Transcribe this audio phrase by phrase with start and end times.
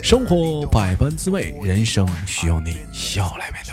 [0.00, 3.72] 生活百般滋味，人生需要你笑来面对。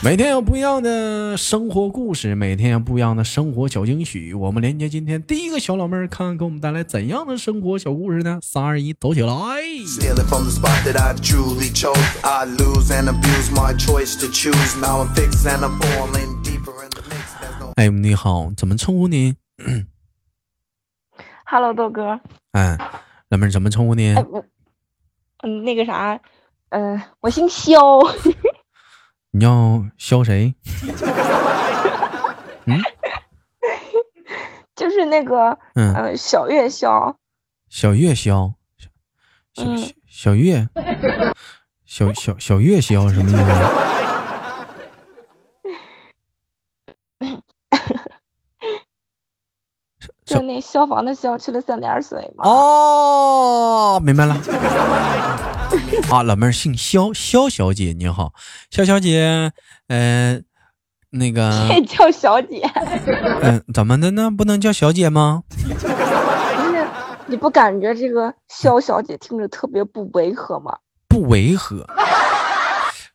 [0.00, 4.34] 每天有不一样的生活故事，每天有不一样的生活小惊喜。
[4.34, 8.38] 我们连接今天第一个小老妹儿，看看给我们带来怎样的生活小故事呢？
[8.42, 9.34] 三二一，走起来！
[17.76, 19.34] 哎，你好，怎么称呼你？
[21.44, 22.20] Hello，豆哥，
[22.52, 22.78] 哎，
[23.28, 24.14] 老妹儿怎么称呼你？
[24.14, 24.44] 哎我，
[25.42, 26.20] 嗯，那个啥，
[26.70, 27.80] 嗯、我姓肖，
[29.32, 30.54] 你要肖谁？
[32.66, 32.80] 嗯
[34.74, 37.16] 就是那个，嗯呃，小月肖，
[37.68, 38.88] 小月肖，小
[39.52, 40.68] 小嗯小小月，
[41.84, 43.84] 小小小月肖什么意思？
[50.24, 52.48] 就那消防的消去了三点水嘛。
[52.48, 54.34] 哦，明白了。
[56.10, 58.32] 啊，老妹儿姓肖，肖小姐你好，
[58.70, 59.52] 肖小姐，
[59.88, 60.40] 呃，
[61.10, 62.62] 那个， 这叫小姐，
[63.42, 64.30] 嗯、怎么的呢？
[64.30, 65.42] 不能叫小姐吗？
[65.50, 66.86] 不是
[67.26, 70.76] 你不感觉这个肖小姐听着特别不违和吗？
[71.08, 71.86] 不违和。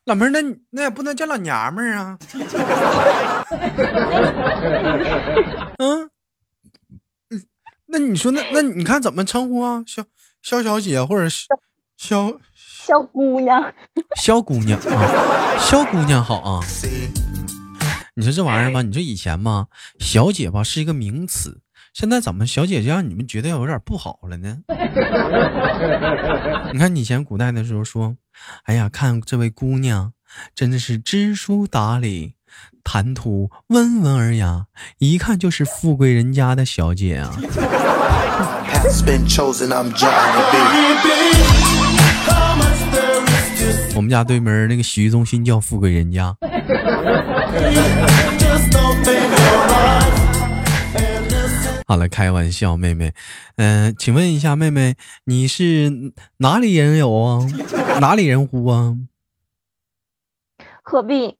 [0.06, 0.42] 老妹儿，那
[0.72, 2.18] 那也不能叫老娘们儿啊。
[5.78, 6.10] 嗯，嗯
[7.92, 9.84] 那你说那那你看怎么称呼啊？
[9.86, 10.04] 肖
[10.42, 11.48] 肖小姐或者是
[11.98, 13.74] 肖小姑娘，
[14.16, 16.62] 肖姑娘啊，肖姑娘好啊。
[18.16, 19.68] 你说这玩意儿吧，你说以前吧，
[20.00, 21.62] 小姐吧是一个名词，
[21.94, 24.60] 现在怎么小姐就让你们觉得有点不好了呢？
[26.74, 28.16] 你看以前古代的时候说，
[28.66, 30.14] 哎呀，看这位姑娘
[30.54, 32.36] 真的是知书达理，
[32.84, 34.66] 谈吐温文尔雅，
[34.98, 37.36] 一看就是富贵人家的小姐啊。
[43.96, 46.36] 我们家对门那个洗浴中心叫富贵人家。
[51.86, 53.14] 好了，开玩笑，妹妹，
[53.58, 54.96] 嗯、请问一下，妹妹，
[55.26, 57.46] 你是哪里人有啊？
[58.00, 58.96] 哪里人乎啊？
[60.84, 61.36] 鹤壁，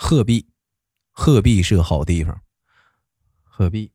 [0.00, 0.48] 鹤壁，
[1.10, 2.40] 鹤壁是个好地方。
[3.42, 3.92] 鹤壁，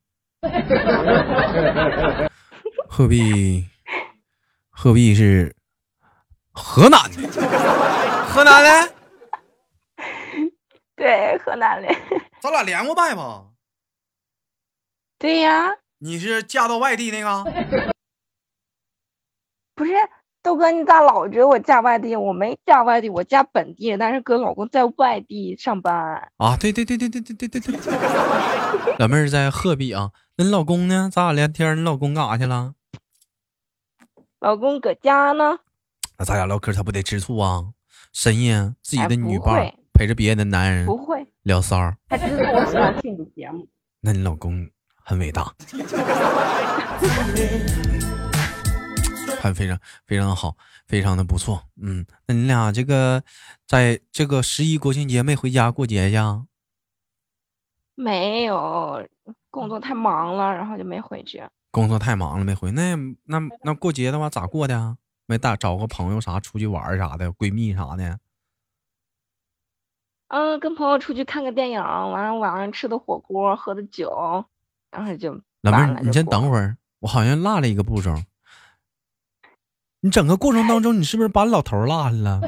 [2.89, 3.69] 鹤壁，
[4.69, 5.55] 鹤壁是
[6.51, 7.31] 河南的，
[8.27, 8.95] 河南的，
[10.97, 11.87] 对，河南的，
[12.41, 13.51] 咱俩连过麦吗？
[15.17, 15.69] 对呀，
[15.99, 17.93] 你是嫁到外地那个？
[19.73, 19.93] 不是
[20.43, 22.13] 豆哥，你咋老觉得我嫁外地？
[22.15, 26.29] 我没嫁外地，我嫁本地，但是跟老公在外地上班。
[26.37, 27.71] 啊，对对对对对对对对对，
[28.99, 30.11] 老妹儿在鹤壁啊。
[30.35, 31.09] 那你老公呢？
[31.11, 32.73] 咱俩聊天，你老公干啥去了？
[34.41, 35.59] 老公搁家呢，
[36.17, 37.63] 那咱俩唠嗑，他不得吃醋啊？
[38.11, 43.65] 深夜自己哎的女伴陪着别人的男人不会，聊骚儿，他知道我喜欢听你节目。
[44.01, 44.69] 那你老公
[45.03, 45.53] 很伟大，
[49.43, 50.55] 还非常非常好，
[50.87, 51.63] 非常的不错。
[51.75, 53.21] 嗯，那你俩这个
[53.67, 56.45] 在这个十一国庆节没回家过节去啊？
[57.95, 59.05] 没有，
[59.51, 61.43] 工作太忙了，然后就没回去。
[61.71, 62.71] 工作太忙了没回。
[62.71, 62.95] 那
[63.25, 64.97] 那那过节的话咋过的啊？
[65.25, 68.19] 没打找个朋友啥出去玩啥的，闺蜜啥的。
[70.29, 74.45] 嗯，跟朋友出去看个电影，完了晚上吃的火锅，喝的酒，
[74.89, 78.15] 然后就老妹儿，你先等会儿，我好像落了一个步骤。
[80.05, 82.41] 你整个过程当中，你是不是把老头儿落下了？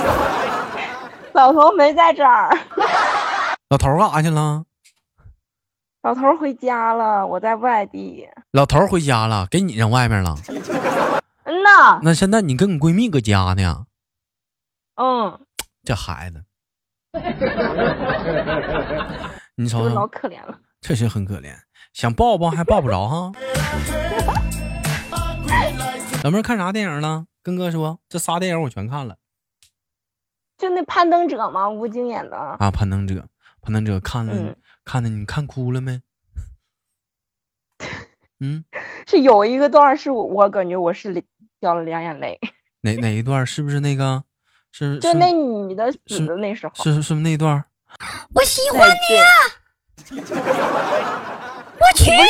[1.34, 2.48] 老头没在这儿，
[3.68, 4.64] 老头儿干啥去了？
[6.02, 8.26] 老头回家了，我在外地。
[8.52, 10.34] 老头儿回家了，给你扔外面了。
[11.44, 13.84] 嗯呐，那现在你跟你闺蜜搁家呢？
[14.96, 15.38] 嗯，
[15.84, 16.42] 这孩子，
[19.56, 20.58] 你瞅瞅老，可怜了。
[20.80, 21.52] 确实很可怜，
[21.92, 23.30] 想抱抱还抱不着哈。
[26.22, 27.26] 老妹儿看啥电影了？
[27.42, 29.16] 跟哥说，这仨电影我全看了
[30.58, 32.36] 就那攀登者吗，吴京演的。
[32.36, 32.70] 啊。
[32.70, 33.26] 攀登者，
[33.62, 36.02] 攀登者看了，嗯看的你看哭了没？
[38.40, 38.64] 嗯，
[39.06, 41.24] 是有一个段儿是我我感觉我是
[41.58, 42.38] 掉了两眼泪，
[42.82, 43.46] 哪哪一段？
[43.46, 44.24] 是不是那个？
[44.72, 46.74] 是就那女的死的那时候。
[46.76, 47.64] 是是是不是那段？
[48.34, 49.26] 我喜欢你啊！
[50.10, 50.14] 对
[51.74, 52.26] 我要娶你，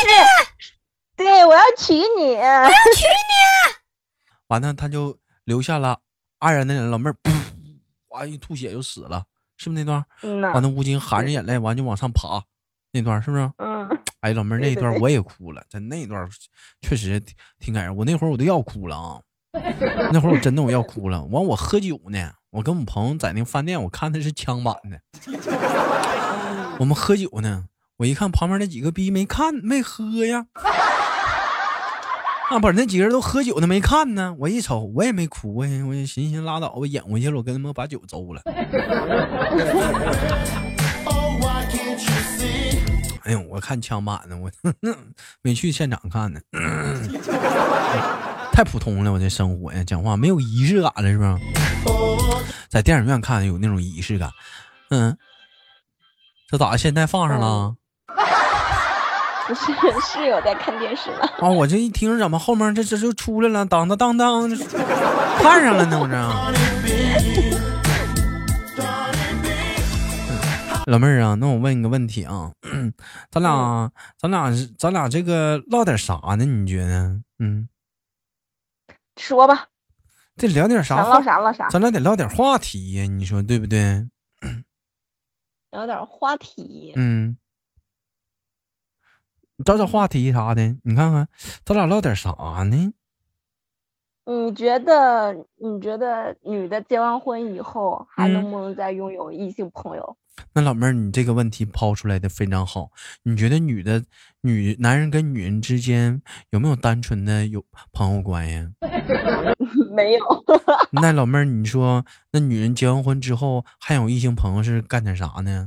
[1.16, 2.36] 对我要娶你。
[4.50, 5.98] 完了，他就留下了
[6.40, 7.30] 黯然的老妹儿，噗，
[8.08, 9.24] 哇一吐血就死了，
[9.56, 10.04] 是不是那段？
[10.22, 12.42] 嗯呐完，了，吴京含着眼泪，完就往上爬，
[12.92, 13.48] 那段是不是？
[13.58, 13.88] 嗯，
[14.20, 16.28] 哎，老妹儿 那一段我也哭了，在那一段
[16.82, 17.94] 确实挺挺感人。
[17.94, 19.20] 我那会儿我都要哭了啊，
[20.12, 21.22] 那会儿我真的我要哭了。
[21.26, 25.00] 完我喝酒呢，我跟我朋友在那个饭店，我看的是枪版的，
[26.80, 27.66] 我们喝酒呢，
[27.98, 30.46] 我一看旁边那几个逼没看没喝呀，
[32.50, 38.42] 啊不是那几个人都喝酒呢没看呢，我一瞅我也没哭，我也我也寻思拉倒吧，演回去了，我跟他们把酒周了。
[43.22, 44.50] 哎呦，我看枪版的，我
[45.42, 46.40] 没去现场看呢，
[48.52, 51.38] 太普通了，我这生活呀，讲话没有仪式感了，是不是？
[52.68, 54.28] 在电影院看有那种仪式感，
[54.90, 55.16] 嗯，
[56.48, 57.76] 这咋现在放上了？
[59.50, 59.72] 不是
[60.06, 61.26] 室友在看电视了。
[61.40, 64.48] 啊，我这一听怎么后面这这就出来了，当当当当，
[65.38, 66.14] 看上了呢，我这。
[70.86, 72.52] 老妹儿啊，那我问你个问题啊，
[73.30, 76.44] 咱俩咱俩咱俩这个唠点啥呢？
[76.44, 77.20] 你觉得？
[77.40, 77.68] 嗯，
[79.16, 79.66] 说吧，
[80.36, 81.20] 得聊点啥唠？
[81.22, 84.08] 啥唠啥，咱俩得唠点话题呀，你说对不对？
[85.72, 86.92] 聊点话题。
[86.96, 87.36] 嗯，
[89.64, 91.28] 找找话题啥的，你看看，
[91.64, 92.92] 咱俩唠点啥呢？
[94.26, 100.16] 你觉得你觉得女的结完婚以后还嗯能不能再拥有异性朋友？
[100.52, 102.90] 那老妹儿，你这个问题抛出来的非常好。
[103.24, 104.04] 你觉得女的
[104.42, 108.68] 女男人跟女人之间有没有单纯的有朋友关系？
[109.92, 110.20] 没有，
[110.92, 115.66] 那老妹儿，你说那女人结完婚之后还有异性朋友是干点啥呢？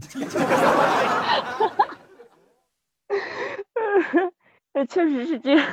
[4.90, 5.66] 确实是这样。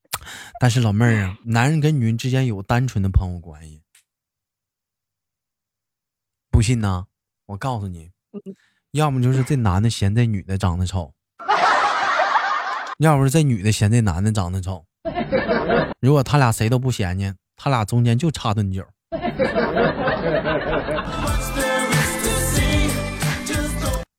[0.60, 3.82] 但是老妹儿啊，男人跟女人之间有单纯的朋友关系，
[6.50, 7.06] 不信呢？
[7.46, 8.10] 我告诉你，
[8.92, 11.12] 要么就是这男的嫌这女的长得丑，
[12.98, 14.86] 要不是这女的嫌这男的长得丑。
[16.00, 18.86] 如果他俩谁都不嫌弃，他俩中间就差顿酒。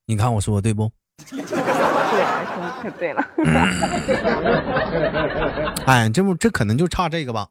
[0.06, 0.92] 你看我说的对不？
[3.00, 3.26] 对，了。
[5.86, 7.48] 哎，这不这可能就差这个吧。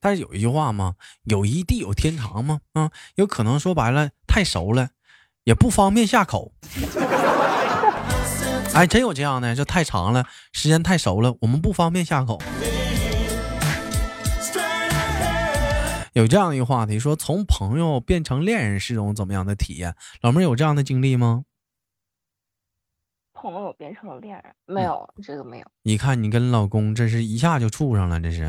[0.00, 0.94] 但是有一句话嘛，
[1.24, 4.90] 友谊地久天长嘛，啊，有可能说白了太熟了，
[5.44, 6.52] 也不方便下口。
[8.72, 12.40] 哎，真有这样的，就太长了，时间太熟了，我们不方便下口。
[16.12, 19.94] 有这样一个话题，说从朋友变成恋人是种怎么样的体验？
[20.22, 21.42] 老妹儿有这样的经历吗？
[23.36, 25.66] 朋友变成了恋人，没有这个没有。
[25.82, 28.44] 你看你跟老公这是一下就处上了，这是，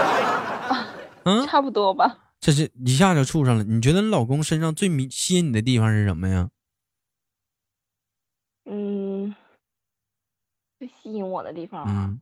[1.24, 2.18] 嗯，差不多吧。
[2.40, 3.62] 这是一下就处上了。
[3.62, 6.48] 你觉得你老公身上最迷吸引你的地方是什么呀？
[8.64, 9.34] 嗯，
[10.78, 12.20] 最吸引我的地方啊，嗯，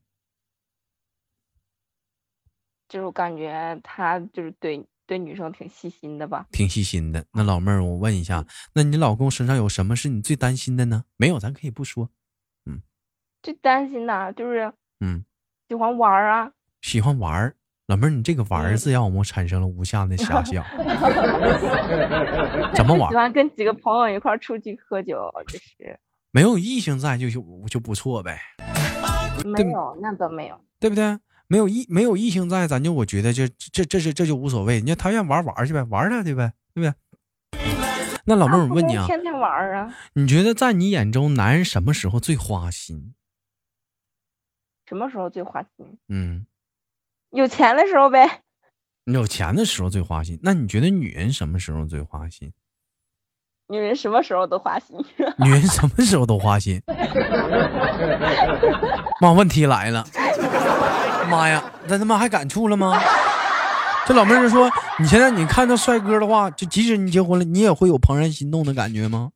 [2.89, 6.47] 就是我感觉他就是对对女生挺细心的吧。
[6.53, 7.25] 挺细心的。
[7.33, 11.03] 那老妹儿，我问一下，那你老公身上有什么是你最担心的呢？
[11.17, 12.09] 没有，咱可以不说。
[12.65, 12.81] 嗯
[13.43, 15.25] 最担心的就是嗯，
[15.69, 16.53] 喜欢玩儿啊，
[16.83, 17.57] 喜欢玩儿。
[17.89, 20.65] 老妹儿，你这个“玩儿”嗯字让我们产生了无限的遐想。
[22.73, 23.17] 怎么玩喜？
[23.17, 25.99] 欢跟几个朋友一块儿出去喝酒，就是
[26.31, 28.39] 没有异性在就就就不错呗，
[29.45, 30.57] 没有，那倒没有。
[30.79, 31.19] 对不对？
[31.51, 34.75] 没有异没有异性在，咱就我觉得这这这是这就无所谓。
[34.75, 36.95] 人家他愿玩玩去呗，玩他去呗，对不对？
[38.25, 43.15] 那老妹儿，我问你啊，天天玩啊，你觉得在你眼中，男人什么时候最花心？
[44.89, 45.99] 什么时候最花心？
[46.09, 46.47] 嗯，
[47.31, 48.43] 有钱的时候呗。
[49.07, 50.39] 有钱的时候最花心。
[50.45, 52.53] 那你觉得女人什么时候最花心？
[53.67, 54.97] 女人什么时候都花心。
[55.39, 56.81] 女人什么时候都花心？
[59.21, 60.07] 妈，问题来了，
[61.31, 63.01] 妈呀，那他妈还敢处了吗？
[64.07, 64.69] 这老妹儿就说，
[64.99, 69.31] 你现在你看到帅哥的话，就即使你结婚了，你也会有怦然心动的感觉吗？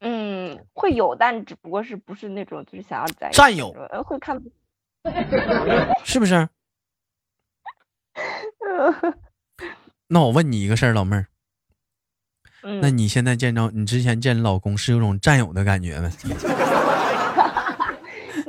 [0.00, 3.70] 嗯，会有，但只不过是不是那种就是想要在占有
[4.04, 4.42] 会看。
[6.02, 6.48] 是不是？
[10.08, 11.26] 那我问你一个事儿，老妹儿，
[12.62, 16.10] 嗯，那你现在见着你之前见你老公是有种占有的感觉没？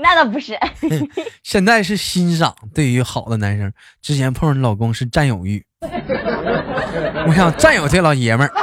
[0.03, 0.58] 那倒不是，
[1.43, 2.55] 现在是欣赏。
[2.74, 5.63] 对于好的男生，之前碰上老公是占有欲。
[5.81, 8.53] 我想占有这老爷们儿，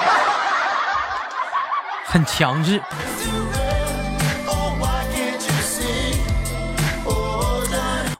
[2.04, 2.82] 很强势。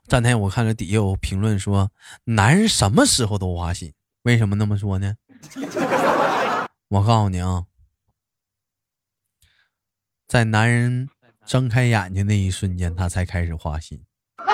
[0.06, 1.90] 站台我看着底下有评论说，
[2.24, 5.14] 男人什么时候都花心，为什么那么说呢？
[6.88, 7.64] 我告诉你啊，
[10.26, 11.08] 在男人
[11.48, 13.98] 睁开眼睛那一瞬间，他才开始花心。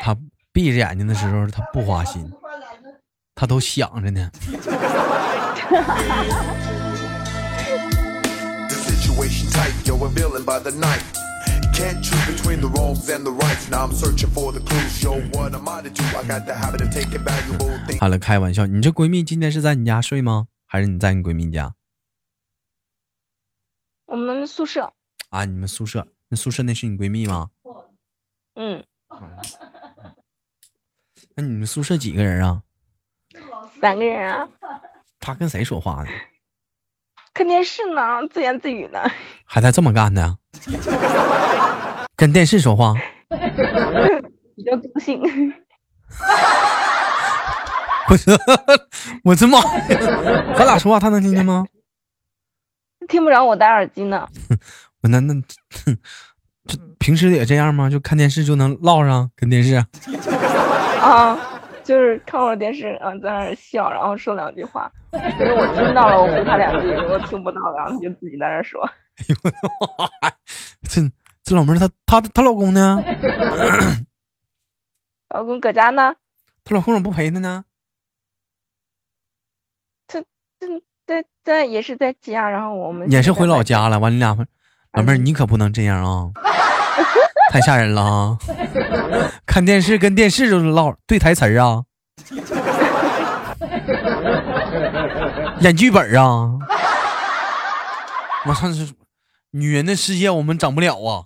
[0.00, 0.16] 他
[0.50, 2.32] 闭着眼睛的时候，他不花心，
[3.34, 4.30] 他都想着呢。
[18.00, 20.46] 好了，开玩笑，你这闺蜜今天是在你家睡吗？
[20.66, 21.74] 还是你在你闺蜜家？
[24.46, 24.92] 宿舍，
[25.30, 27.50] 啊，你们宿舍，那宿舍那是你闺蜜吗？
[28.54, 28.82] 嗯，
[31.34, 32.62] 那你们宿舍几个人啊？
[33.80, 34.48] 三个人啊，
[35.20, 36.10] 他跟谁说话呢？
[37.32, 39.00] 看电视呢，自言自语呢。
[39.44, 40.36] 还在这么干呢？
[42.16, 42.94] 跟电视说话？
[44.56, 45.22] 比较高兴。
[49.22, 49.60] 我这妈，
[50.56, 51.64] 咱俩说话他能听见吗？
[53.08, 54.28] 听不着，我戴耳机呢。
[55.02, 55.96] 我 那那，哼
[56.66, 57.88] 这平时也这样吗？
[57.90, 59.74] 就看电视就能唠上跟电视？
[61.00, 61.36] 啊，
[61.82, 64.90] 就是看会儿电视，嗯，在那儿笑，然后说两句话。
[65.10, 68.86] 就是我听到了，我回他两句；如果听不到，然后他就自己在那儿说。
[70.88, 71.00] 这
[71.42, 73.02] 这老妹儿她她她老公呢？
[75.34, 76.14] 老公搁家呢，
[76.62, 77.64] 她老公怎么不陪她呢？
[80.60, 80.82] 嗯，
[81.48, 83.78] 在在也是在家，然后我们也是回老家。
[83.78, 84.36] 家了，完你俩
[84.92, 86.28] 老妹儿你可不能这样啊，
[87.50, 88.36] 太吓人了啊！
[89.46, 91.82] 看电视跟电视就是唠对台词儿啊，
[95.60, 96.52] 演剧本啊！
[98.44, 98.86] 我操，这
[99.52, 101.24] 女人的世界我们整不了啊！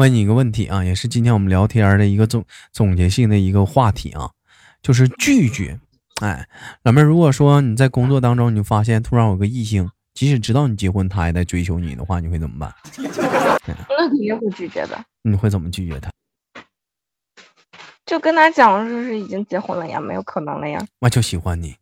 [0.00, 2.42] 问你一个问题啊，也是今天我们聊天的一个总
[2.72, 4.30] 总结性的一个话题啊，
[4.80, 5.78] 就是拒绝。
[6.22, 6.48] 哎，
[6.82, 12.74] 老妹儿，如果说你在工作当中，你发现突然有个异性，即使知道你结婚，他还在追求你的话，你会怎么办？
[13.90, 16.10] 那肯定会拒绝的，你会怎么拒绝他？
[18.06, 20.82] 就跟他讲就是已经结婚了呀，没有可能了呀。
[21.00, 21.76] 我就喜欢你，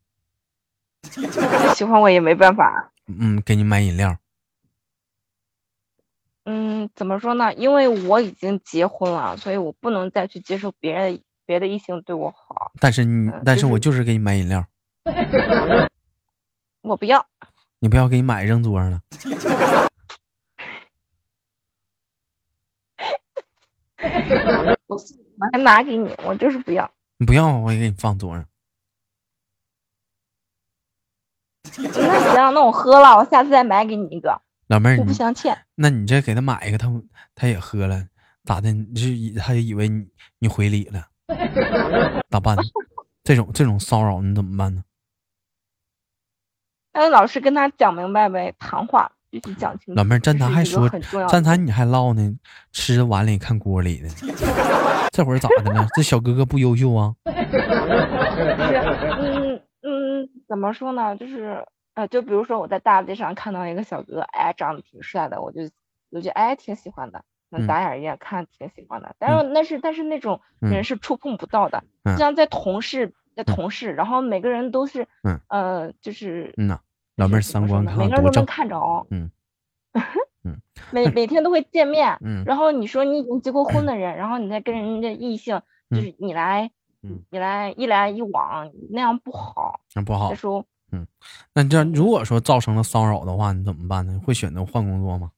[1.12, 2.90] 他喜欢我也没办法。
[3.06, 4.16] 嗯，给你买饮料，
[6.50, 7.52] 嗯，怎么说呢？
[7.52, 12.72] 因为我已经结婚了，所以我不能再去接受别人别的异性对我好。
[12.80, 14.64] 但是你嗯，但是我就是给你买饮料，
[16.80, 17.26] 我不要，
[17.80, 19.02] 你不要给你买扔桌上了。
[24.86, 26.90] 我我还拿给你，我就是不要。
[27.18, 28.46] 你不要，我也给你放桌上。
[31.76, 35.56] 那行，那我喝了，我下次再买给你一个，老妹儿，互不你相欠。
[35.74, 36.88] 那你这给他买一个，他
[37.34, 38.06] 他也喝了，
[38.44, 38.72] 咋的？
[38.72, 40.06] 你是以他就以为你
[40.38, 41.06] 你回礼了，
[42.30, 42.62] 咋办呢？
[43.24, 44.82] 这种这种骚扰你怎么办呢？
[46.94, 49.98] 那老师跟他讲明白呗，谈话具体讲清楚。
[49.98, 50.88] 老妹儿，站台还说
[51.28, 52.36] 站台你还唠呢，
[52.72, 54.08] 吃碗里看锅里的，
[55.12, 55.86] 这会儿咋的了？
[55.94, 57.14] 这小哥哥不优秀啊？
[57.24, 57.38] 就是
[59.18, 61.16] 嗯嗯，怎么说呢？
[61.16, 61.64] 就是
[61.98, 65.62] 呃，就比如说我在大街上看到一个小哥，哎，长得挺帅的，我就
[66.10, 67.66] 我就哎挺喜欢的，那嗯。
[67.66, 69.16] 打眼一眼看挺喜欢的。
[69.18, 70.70] 但是那是但是那种嗯。
[70.70, 72.14] 人是触碰不到的，嗯。
[72.14, 75.40] 就像在同事在同事，然后每个人都是嗯。
[75.48, 76.78] 呃就是嗯呐，
[77.16, 78.78] 老妹三观每个人都能看着，
[79.10, 79.28] 嗯。
[80.44, 80.60] 嗯。
[80.92, 82.44] 每每天都会见面， 嗯。
[82.44, 86.02] 然后你说你已经结过婚的人，然后你再跟人家异性，就嗯。
[86.02, 86.70] 是你来，
[87.02, 87.24] 嗯。
[87.28, 89.80] 你来一来一往，那样不好。
[89.96, 90.30] 那不好。
[90.30, 90.36] 再。
[90.36, 90.64] 说，
[91.52, 94.20] 那这如果说造成了骚扰的话，你怎么办呢？
[94.24, 95.30] 会选择换工作吗？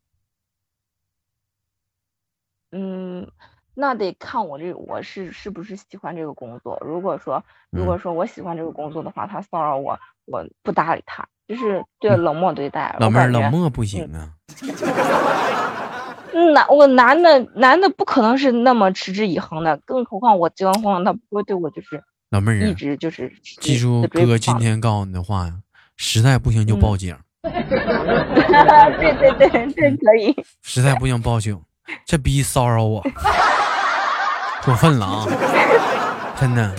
[2.73, 3.29] 嗯，
[3.75, 6.79] 那得看我这我是是不是喜欢这个工作。
[6.81, 12.95] 如果说如嗯果说我喜欢这个工作的话，他骚扰我，我不搭理他，就是对冷漠对待。
[13.01, 14.35] 老妹儿，冷漠不行啊。
[16.33, 22.01] 嗯男我男的男的不可能是那么持之以恒的，更何况我结完婚了，他不会对我就是一
[22.31, 25.55] 老妹儿啊，直就是记住哥今天告诉你的话呀，
[25.97, 27.53] 实在不行就嗯报警， 对
[29.19, 30.35] 对对，这可以。
[30.63, 31.61] 实在不行报警。
[32.07, 33.03] 这逼骚扰我，
[34.65, 35.27] 过分了啊！
[36.41, 36.73] 真的.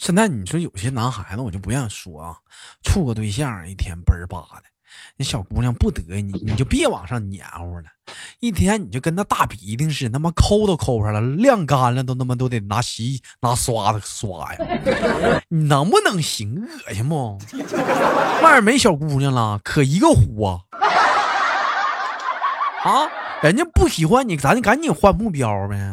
[0.00, 2.34] 现在你说有些男孩子，我就不愿意说啊，
[2.82, 4.62] 处个对象一天倍儿巴的，
[5.16, 7.84] 那小姑娘不得你，你就别往上黏糊了，
[8.40, 14.60] 一天你就跟那大鼻涕似的，他妈抠都抠上了，晾干了都他妈都得拿洗拿刷子刷呀，
[15.48, 16.66] 你能不能行？
[16.86, 17.38] 恶心不？
[18.42, 20.60] 外面没小姑娘了，可一个虎 啊！
[22.84, 23.08] 啊，
[23.42, 25.92] 人家不喜欢你，咱就赶紧换目标呗。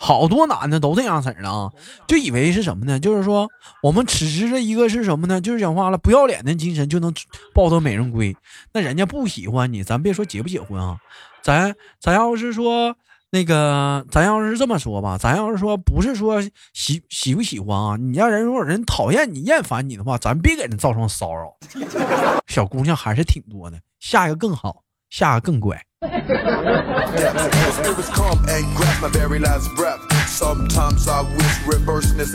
[0.00, 1.72] 好多男的都这样式儿的啊，
[2.06, 3.00] 就以为是什么呢？
[3.00, 3.48] 就是说
[3.82, 5.40] 我们此时的一个是什么呢？
[5.40, 7.12] 就是讲话了，不要脸的精神就能
[7.54, 8.36] 抱得美人归。
[8.72, 10.98] 那人家不喜欢你，咱别说结不结婚啊，
[11.42, 12.94] 咱咱要是说
[13.30, 16.40] 那个，咱要是这么说吧，咱要是说不是说
[16.72, 21.56] 喜喜不喜欢啊，你让人如果人讨厌你、厌烦你的话，咱别给人造成骚扰。
[22.46, 25.80] 小姑娘还是挺多的，下一个更好，下更乖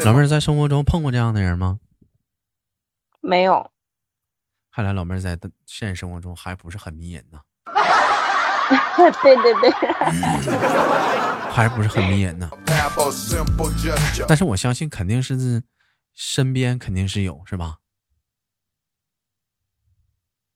[0.04, 1.80] 老妹儿在生活中碰过这样的人吗？
[3.22, 3.70] 没有。
[4.72, 7.40] 看来老妹儿在现实生活中还不是很迷人呢。
[9.22, 9.72] 对 对对。
[11.52, 12.50] 还不是很迷人呢。
[14.28, 15.62] 但是我相信肯定是
[16.14, 17.78] 身边肯定是有是吧？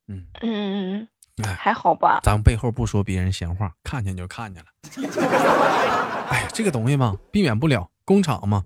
[0.07, 1.00] 嗯嗯。
[1.01, 1.07] 嗯。
[1.44, 2.20] 哎，还好吧。
[2.24, 4.70] 咱们背后不说别人闲话，看见就看见了。
[6.30, 8.63] 哎呀，这个东西嘛，避免不了，工厂嘛，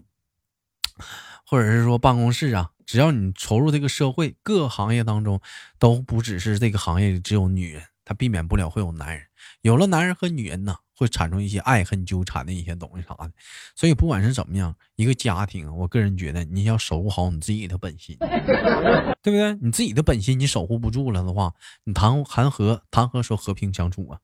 [1.45, 5.41] 或者是说办公室啊，只要你投入这个社会各个行业当中，
[5.79, 9.25] 都不只是这个行业里只有女人，她避免不了会有男人。
[9.61, 13.31] 有了男人和女人呢，会产生一些爱恨纠缠的一些东西啥的。
[13.75, 19.55] 所以不管是怎么样，一个家庭，我个人觉得你要守护好你自己的本心，对不对？
[19.61, 21.53] 你自己的本心你守护不住了的话，
[21.85, 24.19] 你谈谈何谈何说和平相处啊？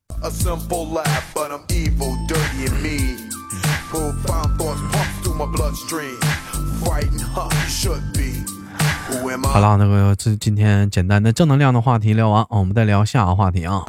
[9.43, 13.83] 好了，那个这今天简单的正能量的话题聊完，啊我们再聊下个话题啊。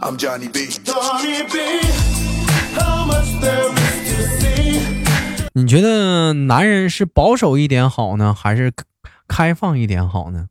[0.00, 0.66] I'm Johnny B.
[0.84, 1.58] Johnny B,
[2.76, 5.50] how much there is to see?
[5.54, 8.72] 你觉得男人是保守一点好呢，还是
[9.26, 10.46] 开放一点好呢？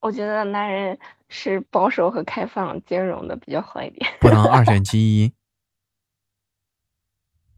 [0.00, 0.98] 我觉得男人
[1.30, 4.10] 是保守和开放兼容的比较好一点。
[4.20, 5.32] 不能二选其一。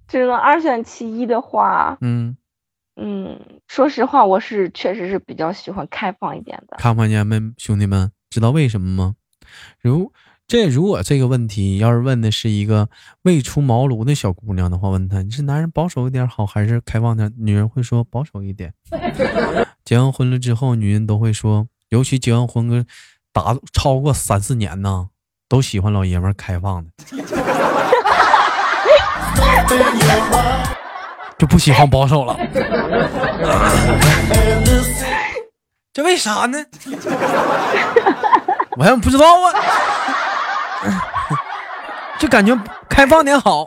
[0.06, 2.36] 只能二选其一的话，嗯，
[2.96, 6.76] 嗯，说实话，我是确实是比较喜欢开放一点的。
[6.78, 9.14] 看房间们兄弟们，知道为什么吗？
[9.80, 10.12] 如
[10.48, 12.88] 这如果这个问题要是问的是一个
[13.22, 17.32] 未出茅庐的小姑娘的话，问她你是男人保守一点好还是开放点？
[17.36, 18.72] 女人会说保守一点。
[19.84, 22.84] 结完婚了之后，女人都会说，尤其结完婚个
[23.32, 25.08] 达超过三四年呢，
[25.48, 26.90] 都喜欢老爷们开放的，
[31.38, 32.36] 就不喜欢保守了。
[35.92, 36.58] 这为啥呢？
[38.78, 39.52] 我还不知道啊，
[42.20, 42.54] 就感觉
[42.88, 43.66] 开放点好。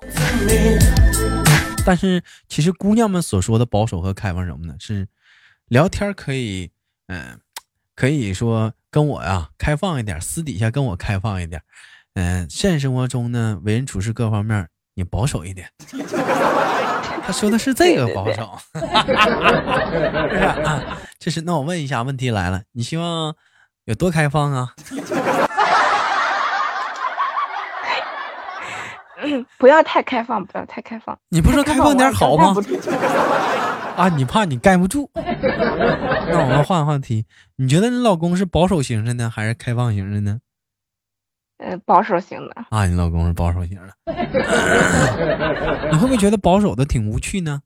[1.86, 4.76] 但是其实姑娘们所说的保守和开放什么呢？
[4.80, 5.08] 是
[5.70, 6.70] 聊天可以，
[7.08, 7.40] 嗯、
[7.96, 11.62] 可以说跟我呀开放一点，私底下跟我开放一点，
[12.14, 15.72] 嗯、现实生活中呢为人处事各方面你保守一点。
[17.30, 18.88] 他说的是这个保守，是不
[20.36, 20.98] 是啊？
[21.20, 23.36] 就是那我问一下，问题来了，你希望
[23.86, 24.74] 有多开放啊？
[29.22, 31.16] 嗯， 不要太开放，不要太开放。
[31.30, 32.56] 你不说太开放点好吗
[33.96, 35.08] 啊，你怕你盖不住。
[35.14, 40.40] 那我们换个话题，你觉得你老公是保守型的呢，还是开放型的呢？
[41.60, 42.66] 呃，保守型的。
[42.70, 43.94] 啊，你老公是保守型的，
[45.92, 47.62] 你会不会觉得保守的挺无趣呢？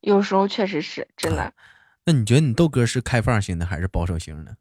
[0.00, 1.54] 有时候确实是真的。
[2.04, 4.56] 那你觉得你豆哥是开放型的还是保守型的？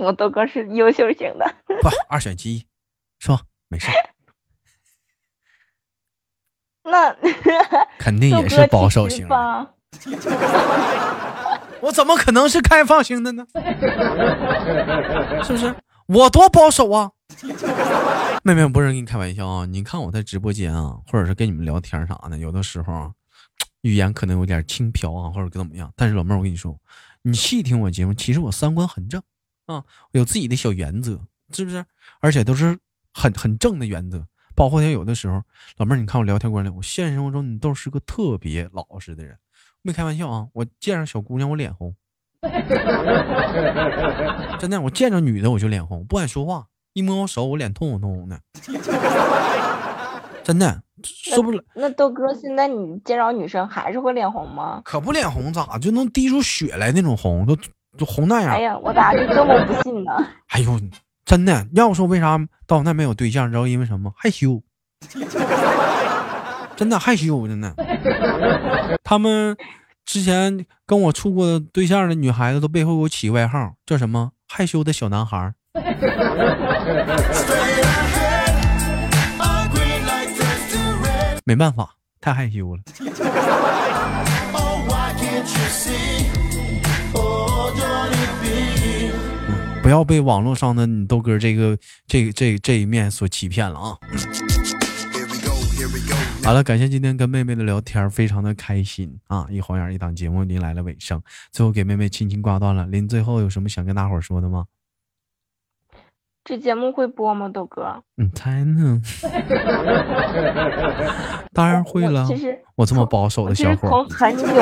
[0.00, 1.54] 我豆哥是优秀型的。
[1.66, 2.66] 不，二选其一，
[3.18, 3.88] 说没事，
[6.84, 7.14] 那
[7.98, 9.74] 肯定也是保守型的。
[11.86, 13.46] 我怎么可能是开放型的呢？
[15.44, 15.74] 是不是？
[16.06, 17.12] 我多保守啊！
[18.42, 19.66] 妹妹，不是跟你开玩笑啊！
[19.66, 23.12] 你看我在直播间啊，或者是跟你们聊天啥的，有的时候啊
[23.82, 25.92] 语言可能有点轻飘啊，或者怎么样。
[25.96, 26.76] 但是老妹儿，我跟你说，
[27.22, 29.22] 你细听我节目，其实我三观很正
[29.66, 31.20] 啊，有自己的小原则，
[31.52, 31.84] 是不是？
[32.20, 32.76] 而且都是
[33.12, 34.26] 很很正的原则。
[34.56, 35.40] 包括像有的时候，
[35.76, 39.36] 老妹儿，你看我聊天观点，我现实生活中你都是个特别老实的人。
[39.86, 40.48] 没开玩笑啊！
[40.52, 41.94] 我见着小姑娘我脸红，
[44.58, 46.66] 真的，我见着女的我就脸红，不敢说话。
[46.92, 48.40] 一摸我手，我脸通红通红的，
[50.42, 54.82] 真的受不了，那豆哥，现在你见着女生还是会脸红吗？
[54.84, 57.56] 可不脸红咋就能滴出血来那种红，都
[57.96, 58.50] 都红那样。
[58.50, 60.10] 哎呀，我咋就这么不信呢？
[60.50, 60.80] 哎呦，
[61.24, 64.12] 真的，要说为啥到那没有对象，你知道因为什么？
[64.16, 64.60] 害羞，
[66.76, 67.74] 真的害羞，真的。
[69.02, 69.56] 他们
[70.04, 74.32] 之前跟我处过对象的女孩子都背后给我起外号，叫什么？
[74.46, 75.54] 害羞的小男孩。
[81.44, 82.82] 没办法，太害羞了。
[89.82, 93.96] 不要被网络上的你豆哥这个这这这一面所欺骗了啊
[95.12, 96.15] ！Here we go, here we go.
[96.46, 99.48] 好了，感谢今天跟妹妹的聊天，非常的开心啊！
[99.50, 102.86] 一晃眼一档节目临来了尾声，最后给妹妹轻轻挂断了。
[102.86, 104.66] 临最后有什么想跟大伙儿说的吗？
[106.44, 108.00] 这节目会播吗，豆哥？
[108.14, 109.02] 你猜呢？
[111.52, 112.36] 当然会了我其。
[112.36, 114.54] 实我这么保守的小伙儿从，很久之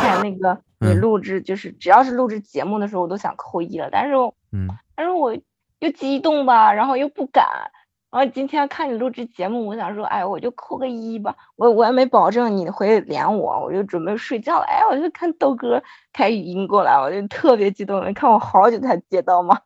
[0.00, 4.14] 前那个你嗯录制，就是只要是录制节目的时候，我都想扣一了，但是
[4.52, 5.36] 嗯，但是我
[5.80, 7.44] 又激动吧，然后又不敢。
[8.12, 14.66] 然后今天看你录制节目，我想说，哎，我就扣个一吧，我我也没保证你会连我，我就准备睡觉了。
[14.66, 19.58] 哎，我就看豆哥开语音过来，我就特别激动，你看我好久才接到吗？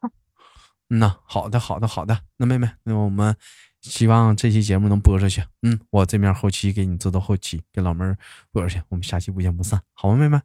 [0.88, 2.16] 嗯呐，好的，好的，好的。
[2.37, 3.35] 那妹妹，那我们
[3.80, 5.42] 希望这期节目能播出去。
[5.62, 8.16] 嗯，我这面后期给你做到后期，给老妹儿
[8.52, 8.80] 播出去。
[8.90, 10.40] 我们下期不见不散，好吗，妹妹？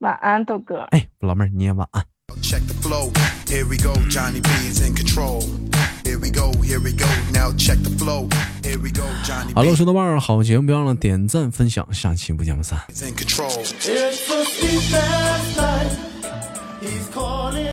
[0.00, 0.80] 晚安，豆哥。
[0.90, 2.04] 哎，老妹儿你也晚安。
[2.42, 3.10] Check the flow.
[3.48, 3.94] Here we go.
[4.08, 5.42] Johnny B is in control.
[6.04, 7.06] Here we go, here we go.
[7.32, 8.28] Now check the flow.
[8.62, 9.04] Here we go.
[9.24, 12.78] Johnny Hello，豆瓣儿，好节目别忘了点赞分享，下期不见不散。